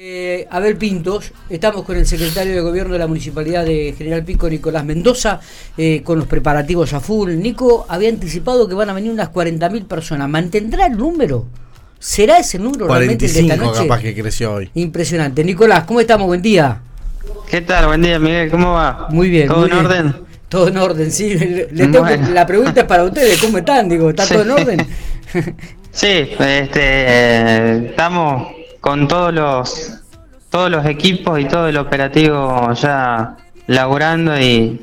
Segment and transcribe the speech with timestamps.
[0.00, 4.48] Eh, Abel Pintos, estamos con el secretario de Gobierno de la Municipalidad de General Pico,
[4.48, 5.40] Nicolás Mendoza,
[5.76, 7.32] eh, con los preparativos a full.
[7.34, 10.28] Nico había anticipado que van a venir unas 40.000 personas.
[10.28, 11.46] ¿Mantendrá el número?
[11.98, 13.82] ¿Será ese número realmente el de esta noche?
[13.88, 14.70] capaz que creció hoy.
[14.74, 15.42] Impresionante.
[15.42, 16.28] Nicolás, ¿cómo estamos?
[16.28, 16.80] Buen día.
[17.50, 17.86] ¿Qué tal?
[17.88, 18.52] Buen día, Miguel.
[18.52, 19.08] ¿Cómo va?
[19.10, 19.48] Muy bien.
[19.48, 19.84] ¿Todo muy en bien.
[19.86, 20.14] orden?
[20.48, 21.34] Todo en orden, sí.
[21.36, 22.30] Le- le tengo que- Bueno.
[22.30, 23.88] la pregunta es para ustedes, ¿cómo están?
[23.88, 24.86] Digo, ¿está todo en orden?
[25.90, 28.46] Sí, este, eh, estamos
[28.88, 30.00] con todos los
[30.48, 34.80] todos los equipos y todo el operativo ya laburando y,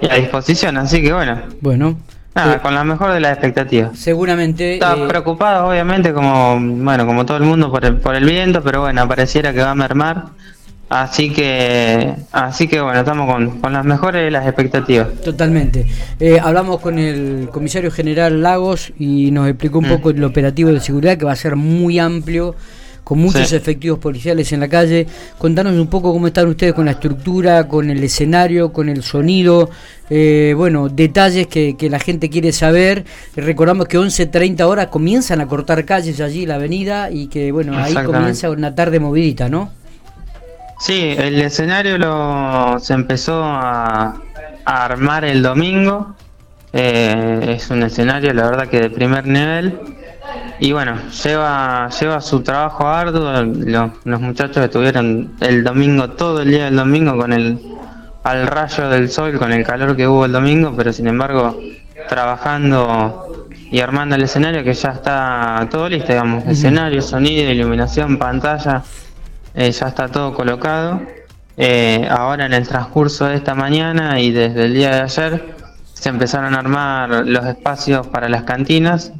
[0.00, 1.98] y a disposición, así que bueno, bueno,
[2.34, 3.98] nada, eh, con la mejor de las expectativas.
[3.98, 4.74] seguramente...
[4.74, 8.62] Estaba eh, preocupado, obviamente, como bueno, como todo el mundo por el, por el viento,
[8.62, 10.24] pero bueno, pareciera que va a mermar.
[10.88, 15.08] Así que, así que bueno, estamos con, con las mejores de las expectativas.
[15.22, 15.86] Totalmente.
[16.20, 19.90] Eh, hablamos con el comisario general Lagos y nos explicó un Mm.
[19.90, 22.54] poco el operativo de seguridad que va a ser muy amplio,
[23.04, 23.56] con muchos Sí.
[23.56, 25.06] efectivos policiales en la calle.
[25.38, 29.70] Contanos un poco cómo están ustedes con la estructura, con el escenario, con el sonido,
[30.08, 33.04] eh, bueno, detalles que, que la gente quiere saber.
[33.34, 37.94] Recordamos que 11.30 horas comienzan a cortar calles allí, la avenida, y que bueno, ahí
[37.94, 39.70] comienza una tarde movidita, ¿no?
[40.78, 44.20] Sí, el escenario lo, se empezó a,
[44.64, 46.14] a armar el domingo.
[46.72, 49.78] Eh, es un escenario, la verdad, que de primer nivel.
[50.58, 53.42] Y bueno, lleva, lleva su trabajo arduo.
[53.42, 57.58] Los, los muchachos estuvieron el domingo, todo el día del domingo, con el
[58.22, 61.58] al rayo del sol, con el calor que hubo el domingo, pero sin embargo,
[62.08, 66.44] trabajando y armando el escenario que ya está todo listo, digamos.
[66.46, 68.82] Escenario, sonido, iluminación, pantalla.
[69.54, 71.02] Eh, ya está todo colocado.
[71.56, 75.54] Eh, ahora en el transcurso de esta mañana y desde el día de ayer
[75.92, 79.12] se empezaron a armar los espacios para las cantinas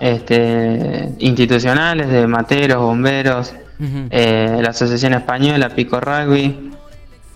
[0.00, 3.54] este, institucionales de materos, bomberos,
[4.10, 6.70] eh, la Asociación Española, Pico Rugby,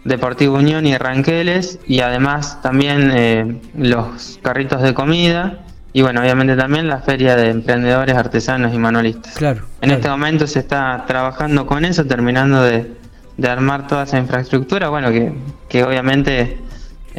[0.05, 5.61] Deportivo Unión y Ranqueles, y además también eh, los carritos de comida,
[5.93, 9.35] y bueno, obviamente también la feria de emprendedores, artesanos y manualistas.
[9.35, 9.63] Claro.
[9.81, 9.95] En claro.
[9.95, 12.93] este momento se está trabajando con eso, terminando de,
[13.37, 15.33] de armar toda esa infraestructura, bueno, que,
[15.69, 16.59] que obviamente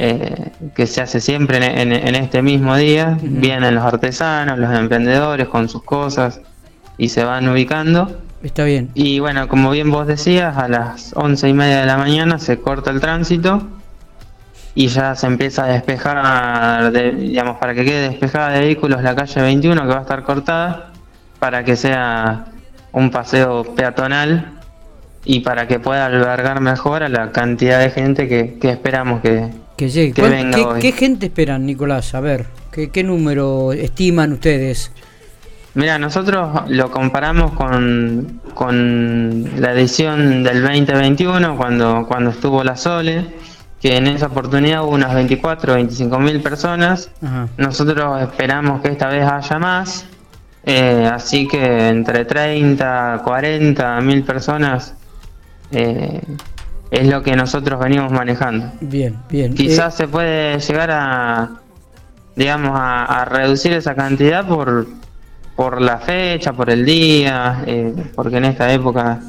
[0.02, 4.72] eh, que se hace siempre en, en- en este mismo día, vienen los artesanos, los
[4.74, 6.40] emprendedores con sus cosas
[6.98, 8.20] y se van ubicando.
[8.42, 8.90] Está bien.
[8.94, 12.60] Y bueno, como bien vos decías, a las once y media de la mañana se
[12.60, 13.68] corta el tránsito
[14.76, 19.16] y ya se empieza a despejar, de- digamos, para que quede despejada de vehículos la
[19.16, 20.92] calle 21 que va a estar cortada,
[21.40, 22.46] para que sea
[22.92, 24.54] un paseo peatonal
[25.26, 29.50] y para que pueda albergar mejor a la cantidad de gente que, que esperamos que...
[29.80, 30.12] Que llegue.
[30.12, 30.80] Que ¿Cuán- venga ¿Qué, hoy.
[30.82, 32.14] qué gente esperan, Nicolás?
[32.14, 34.92] A ver, ¿qué, qué número estiman ustedes?
[35.74, 43.26] Mira, nosotros lo comparamos con, con la edición del 2021, cuando, cuando estuvo la Sole,
[43.80, 47.10] que en esa oportunidad hubo unas 24 o 25 mil personas.
[47.22, 47.48] Ajá.
[47.58, 50.06] Nosotros esperamos que esta vez haya más,
[50.66, 54.94] eh, así que entre 30, 40 mil personas
[55.72, 56.20] eh,
[56.92, 58.72] es lo que nosotros venimos manejando.
[58.82, 59.54] Bien, bien.
[59.54, 61.50] Quizás se puede llegar a,
[62.36, 64.88] digamos, a, a reducir esa cantidad por,
[65.56, 69.20] por la fecha, por el día, eh, porque en esta época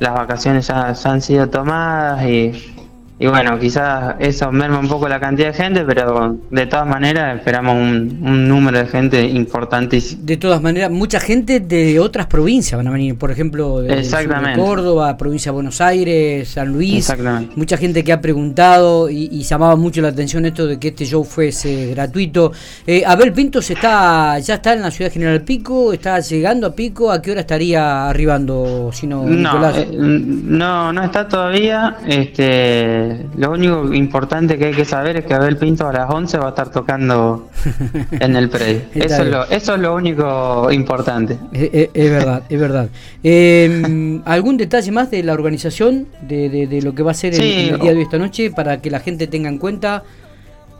[0.00, 2.79] las vacaciones ya, ya han sido tomadas y,
[3.22, 7.36] y bueno, quizás eso merma un poco la cantidad de gente, pero de todas maneras
[7.36, 10.22] esperamos un, un número de gente importantísimo.
[10.24, 13.94] De todas maneras, mucha gente de otras provincias van a venir, por ejemplo, de, sur
[13.96, 14.58] de Exactamente.
[14.58, 17.10] Córdoba, provincia de Buenos Aires, San Luis.
[17.10, 17.52] Exactamente.
[17.56, 21.04] Mucha gente que ha preguntado y, y llamaba mucho la atención esto de que este
[21.04, 22.52] show fuese gratuito.
[22.86, 27.12] Eh, Abel Pintos está, ya está en la ciudad General Pico, está llegando a Pico.
[27.12, 31.98] ¿A qué hora estaría arribando, si no, No, eh, no, no está todavía.
[32.06, 36.38] Este, lo único importante que hay que saber es que Abel Pinto a las 11
[36.38, 37.48] va a estar tocando
[38.12, 38.82] en el predio.
[38.94, 41.36] Eso es, lo, eso es lo único importante.
[41.52, 42.88] Es, verdad, es verdad.
[43.22, 47.34] Eh, ¿Algún detalle más de la organización, de, de- de lo que va a ser
[47.34, 50.02] el- Sí, el, día de hoy esta noche, para que la gente tenga en cuenta?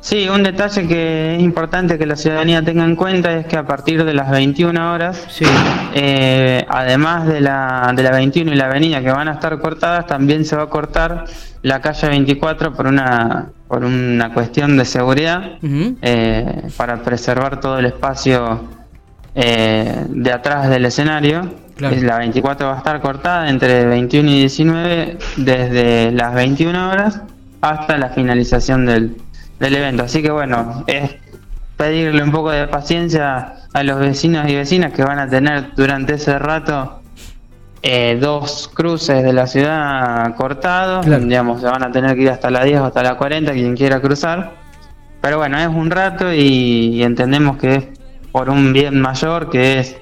[0.01, 3.67] Sí, un detalle que es importante que la ciudadanía tenga en cuenta es que a
[3.67, 5.45] partir de las 21 horas, Sí,
[5.95, 10.07] eh, además de la, de la 21 y la avenida que van a estar cortadas,
[10.07, 11.27] también se va a cortar
[11.63, 15.59] la calle 24 por una, por una cuestión de seguridad.
[15.63, 18.65] Eh, para preservar todo el espacio
[19.35, 21.43] eh, de atrás del escenario.
[21.77, 21.97] Claro.
[22.03, 27.23] La 24 va a estar cortada entre 21 y 19 desde las 21 horas
[27.63, 29.17] hasta la finalización del,
[29.61, 30.03] del evento.
[30.03, 31.15] Así que bueno, es
[31.77, 36.15] pedirle un poco de paciencia a los vecinos y vecinas que van a tener durante
[36.15, 37.01] ese rato
[37.83, 42.51] eh, dos cruces de la ciudad cortados, digamos, se van a tener que ir hasta
[42.51, 44.53] la 10 o hasta la 40 quien quiera cruzar.
[45.23, 47.85] Pero bueno, es un rato y, entendemos que es
[48.33, 49.97] por un bien mayor, que es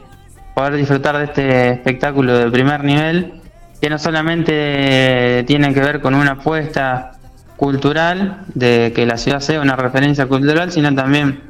[0.55, 3.40] poder disfrutar de este espectáculo de primer nivel,
[3.81, 7.18] que no solamente tiene que ver con una apuesta
[7.58, 11.43] cultural, de que la ciudad sea una referencia cultural, sino también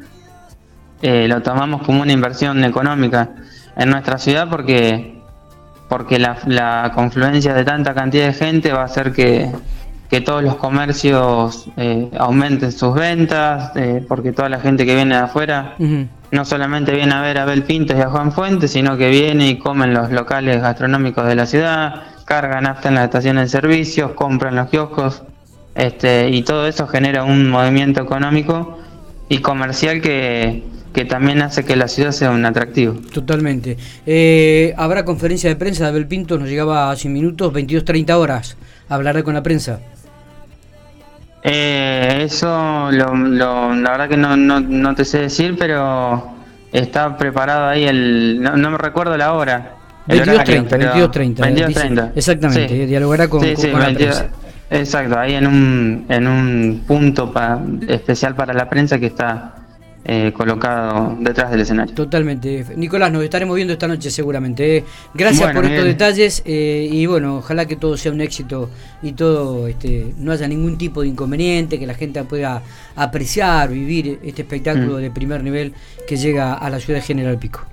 [1.02, 3.28] eh, lo tomamos como una inversión económica
[3.76, 5.14] en nuestra ciudad porque
[5.88, 9.52] porque la, confluencia de tanta cantidad de gente va a hacer que,
[10.24, 15.22] todos los comercios eh, aumenten sus ventas, eh, porque toda la gente que viene de
[15.22, 15.76] afuera
[16.30, 19.48] no solamente viene a ver a Abel Pintos y a Juan Fuentes, sino que viene
[19.48, 23.60] y come en los locales gastronómicos de la ciudad, cargan hasta en las estaciones de
[23.60, 25.22] servicios, compran los kioscos,
[25.78, 28.78] este, y todo eso genera un movimiento económico
[29.28, 32.94] y comercial que, que también hace que la ciudad sea un atractivo.
[33.12, 33.76] Totalmente.
[34.04, 38.56] Eh, habrá conferencia de prensa de Abel Pinto, nos llegaba hace minutos, 22-30 horas.
[38.88, 39.78] Hablará con la prensa.
[41.44, 46.32] Eh, eso, lo, la verdad que no, no, te sé decir, pero
[46.72, 48.42] está preparado ahí el.
[48.42, 49.76] No, me recuerdo la hora.
[50.08, 52.12] 22.30, 22.30.
[52.16, 53.54] Exactamente, dialogará con, la
[53.94, 54.30] prensa.
[54.70, 57.32] Exacto, ahí en un, en un punto
[57.88, 59.54] especial para la prensa que está
[60.10, 61.94] eh, colocado detrás del escenario.
[61.94, 62.64] Totalmente.
[62.76, 64.78] Nicolás, nos estaremos viendo esta noche seguramente.
[64.78, 64.84] ¿eh?
[65.12, 68.70] Gracias por estos detalles eh, y bueno, ojalá que todo sea un éxito
[69.02, 72.62] y todo, este, no haya ningún tipo de inconveniente, que la gente pueda
[72.96, 75.00] apreciar, vivir este espectáculo mm.
[75.02, 75.74] de primer nivel
[76.06, 77.66] que llega a la ciudad de General Pico.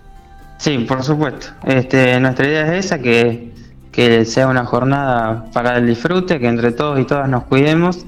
[0.57, 1.47] Sí, por supuesto.
[1.63, 3.53] Este, nuestra idea es esa, que,
[3.95, 8.05] que sea una jornada para el disfrute, que entre todos y todas nos cuidemos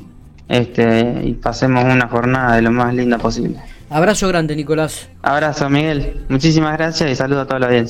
[0.50, 3.58] este, y pasemos una jornada de lo más linda posible.
[3.90, 5.08] Abrazo grande, Nicolás.
[5.22, 6.26] Abrazo, Miguel.
[6.28, 7.86] Muchísimas gracias y saludo a toda la audiencia.